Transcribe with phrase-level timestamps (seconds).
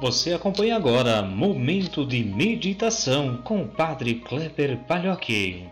[0.00, 5.66] Você acompanha agora Momento de Meditação com o Padre Kleber Palhoque.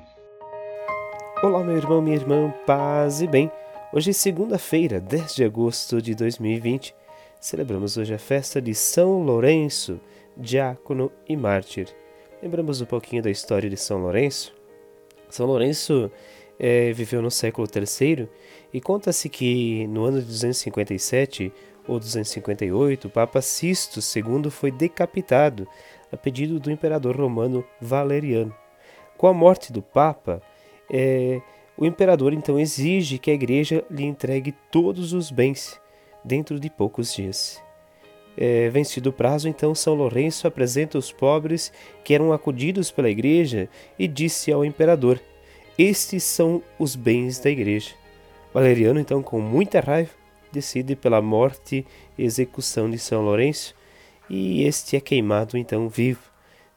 [1.45, 3.49] Olá, meu irmão, minha irmã, paz e bem.
[3.93, 6.93] Hoje é segunda-feira, 10 de agosto de 2020.
[7.39, 10.01] Celebramos hoje a festa de São Lourenço,
[10.37, 11.87] diácono e mártir.
[12.43, 14.53] Lembramos um pouquinho da história de São Lourenço?
[15.31, 16.11] São Lourenço
[16.59, 18.29] é, viveu no século III
[18.73, 21.53] e conta-se que no ano de 257
[21.87, 25.67] ou 258, o Papa Sisto II foi decapitado
[26.13, 28.55] a pedido do imperador romano Valeriano.
[29.17, 30.43] Com a morte do Papa,
[30.91, 31.41] é,
[31.77, 35.81] o imperador então exige que a igreja lhe entregue todos os bens
[36.25, 37.63] dentro de poucos dias.
[38.37, 41.73] É, vencido o prazo, então São Lourenço apresenta os pobres
[42.05, 45.21] que eram acudidos pela igreja e disse ao imperador:
[45.79, 47.95] Estes são os bens da igreja.
[48.53, 50.11] Valeriano, então, com muita raiva,
[50.57, 53.75] decide pela morte e execução de São Lourenço,
[54.29, 56.23] e este é queimado então vivo.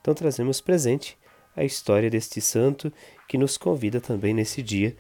[0.02, 1.18] Então trazemos presente
[1.56, 2.92] a história deste santo
[3.28, 4.96] que nos convida também nesse dia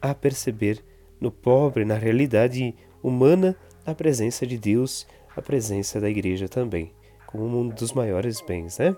[0.00, 0.82] a perceber
[1.20, 5.06] no pobre, na realidade humana, a presença de Deus,
[5.36, 6.92] a presença da igreja também,
[7.26, 8.96] como um dos maiores bens, né?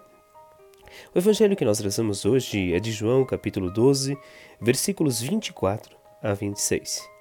[1.14, 4.16] O evangelho que nós rezamos hoje é de João, capítulo 12,
[4.60, 7.12] versículos 24 a 26.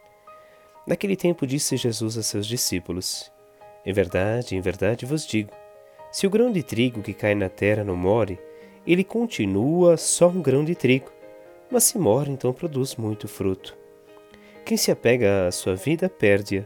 [0.85, 3.31] Naquele tempo disse Jesus a seus discípulos:
[3.85, 5.51] Em verdade, em verdade vos digo:
[6.11, 8.39] se o grão de trigo que cai na terra não morre,
[8.85, 11.11] ele continua só um grão de trigo,
[11.69, 13.77] mas se morre, então produz muito fruto.
[14.65, 16.65] Quem se apega à sua vida perde-a,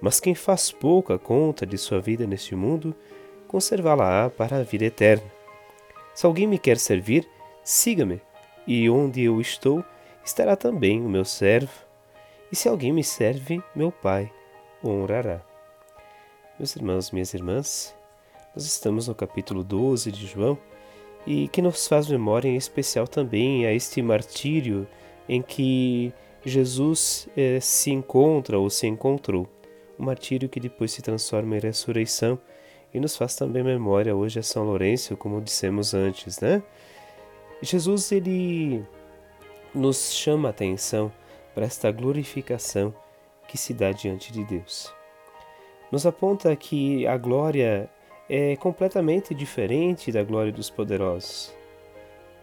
[0.00, 2.94] mas quem faz pouca conta de sua vida neste mundo,
[3.48, 5.24] conservá-la-á para a vida eterna.
[6.14, 7.26] Se alguém me quer servir,
[7.62, 8.20] siga-me,
[8.66, 9.82] e onde eu estou,
[10.24, 11.83] estará também o meu servo
[12.54, 14.30] e se alguém me serve, meu Pai
[14.80, 15.42] o honrará.
[16.56, 17.92] Meus irmãos, minhas irmãs,
[18.54, 20.56] nós estamos no capítulo 12 de João
[21.26, 24.86] e que nos faz memória em especial também a este martírio
[25.28, 26.12] em que
[26.44, 29.48] Jesus eh, se encontra ou se encontrou.
[29.98, 32.38] O martírio que depois se transforma em ressurreição
[32.94, 36.62] e nos faz também memória hoje a São Lourenço, como dissemos antes, né?
[37.60, 38.84] Jesus ele
[39.74, 41.10] nos chama a atenção
[41.54, 42.92] para esta glorificação
[43.46, 44.92] que se dá diante de Deus.
[45.90, 47.88] Nos aponta que a glória
[48.28, 51.54] é completamente diferente da glória dos poderosos,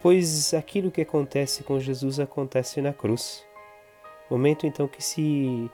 [0.00, 3.44] pois aquilo que acontece com Jesus acontece na cruz.
[4.30, 5.70] Momento então que se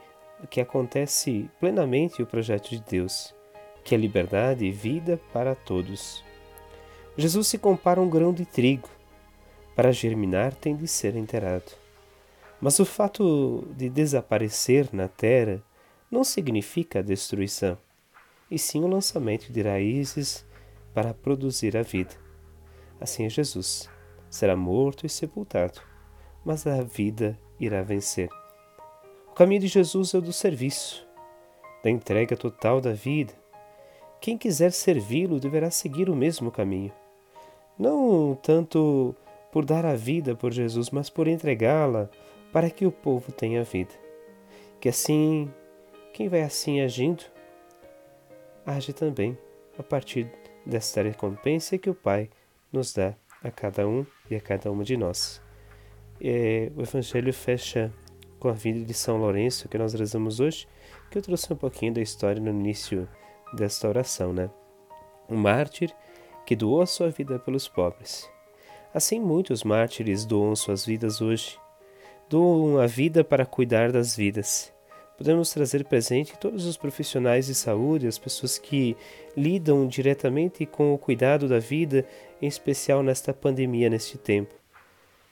[0.51, 3.35] que acontece plenamente o projeto de Deus,
[3.83, 6.25] que é liberdade e vida para todos.
[7.17, 8.89] Jesus se compara a um grão de trigo.
[9.75, 11.73] Para germinar tem de ser enterrado.
[12.61, 15.63] Mas o fato de desaparecer na terra
[16.11, 17.79] não significa a destruição,
[18.51, 20.45] e sim o lançamento de raízes
[20.93, 22.15] para produzir a vida.
[23.01, 23.89] Assim é Jesus.
[24.29, 25.81] Será morto e sepultado,
[26.45, 28.29] mas a vida irá vencer.
[29.29, 31.07] O caminho de Jesus é o do serviço,
[31.83, 33.33] da entrega total da vida.
[34.21, 36.93] Quem quiser servi-lo deverá seguir o mesmo caminho.
[37.79, 39.15] Não tanto
[39.53, 42.11] por dar a vida por Jesus, mas por entregá-la
[42.53, 43.95] para que o povo tenha vida.
[44.81, 45.53] Que assim,
[46.13, 47.25] quem vai assim agindo,
[48.65, 49.37] age também
[49.79, 50.31] a partir
[50.65, 52.29] desta recompensa que o Pai
[52.73, 55.43] nos dá a cada um e a cada uma de nós.
[56.21, 57.93] É, o Evangelho fecha
[58.39, 60.67] com a vida de São Lourenço que nós rezamos hoje,
[61.11, 63.09] que eu trouxe um pouquinho da história no início
[63.55, 64.51] desta oração, né?
[65.29, 65.95] Um mártir
[66.45, 68.29] que doou a sua vida pelos pobres.
[68.93, 71.59] Assim, muitos mártires doam suas vidas hoje
[72.29, 74.73] doam a vida para cuidar das vidas.
[75.17, 78.97] Podemos trazer presente todos os profissionais de saúde, as pessoas que
[79.37, 82.05] lidam diretamente com o cuidado da vida,
[82.41, 84.55] em especial nesta pandemia, neste tempo.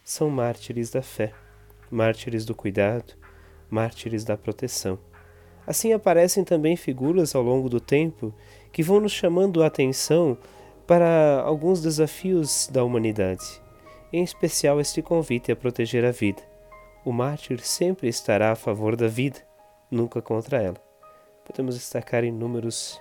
[0.03, 1.33] São mártires da fé,
[1.91, 3.15] mártires do cuidado,
[3.71, 4.99] mártires da proteção.
[5.67, 8.35] Assim aparecem também figuras ao longo do tempo
[8.73, 10.37] que vão nos chamando a atenção
[10.87, 13.61] para alguns desafios da humanidade,
[14.13, 16.56] em especial este convite a proteger a vida
[17.07, 19.39] o mártir sempre estará a favor da vida,
[19.89, 20.77] nunca contra ela.
[21.45, 23.01] Podemos destacar inúmeros,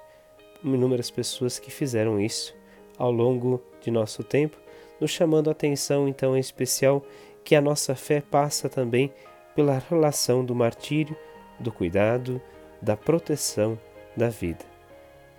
[0.63, 2.55] inúmeras pessoas que fizeram isso
[2.99, 4.57] ao longo de nosso tempo,
[5.01, 7.03] nos chamando a atenção, então, em especial,
[7.43, 9.11] que a nossa fé passa também
[9.55, 11.17] pela relação do martírio,
[11.59, 12.39] do cuidado,
[12.79, 13.75] da proteção
[14.15, 14.63] da vida.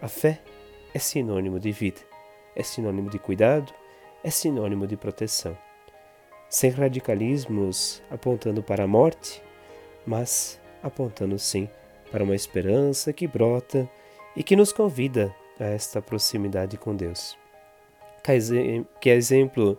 [0.03, 0.43] A fé
[0.93, 2.01] é sinônimo de vida,
[2.57, 3.73] é sinônimo de cuidado,
[4.25, 5.57] é sinônimo de proteção
[6.49, 9.43] sem radicalismos apontando para a morte,
[10.07, 11.69] mas apontando sim
[12.11, 13.89] para uma esperança que brota
[14.37, 17.37] e que nos convida a esta proximidade com Deus.
[19.01, 19.79] Que exemplo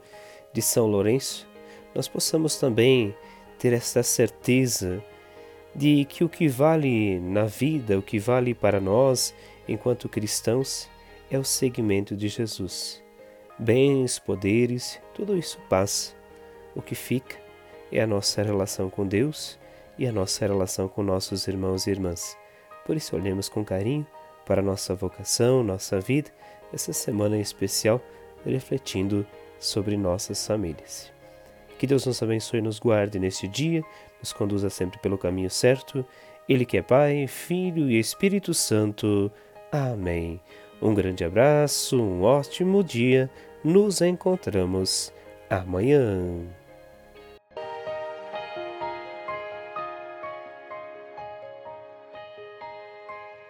[0.53, 1.47] de São Lourenço,
[1.93, 3.15] nós possamos também
[3.59, 5.03] ter esta certeza
[5.75, 9.33] de que o que vale na vida, o que vale para nós
[9.67, 10.89] enquanto cristãos,
[11.29, 13.03] é o seguimento de Jesus.
[13.59, 16.16] Bens, poderes, tudo isso passa.
[16.77, 17.35] O que fica
[17.91, 19.57] é a nossa relação com Deus
[19.97, 22.37] e a nossa relação com nossos irmãos e irmãs.
[22.85, 24.05] Por isso, olhemos com carinho
[24.45, 26.29] para nossa vocação, nossa vida,
[26.71, 27.99] essa semana em especial,
[28.45, 29.25] refletindo
[29.59, 31.11] sobre nossas famílias.
[31.79, 33.83] Que Deus nos abençoe e nos guarde neste dia,
[34.19, 36.05] nos conduza sempre pelo caminho certo.
[36.47, 39.31] Ele que é Pai, Filho e Espírito Santo.
[39.71, 40.39] Amém.
[40.79, 43.29] Um grande abraço, um ótimo dia.
[43.63, 45.11] Nos encontramos
[45.49, 46.56] amanhã.